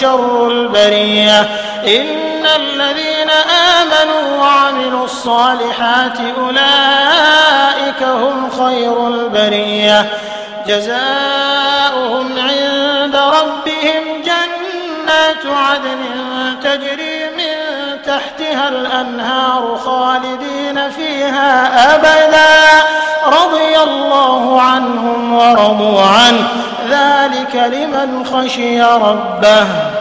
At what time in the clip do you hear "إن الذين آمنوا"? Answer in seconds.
1.86-4.38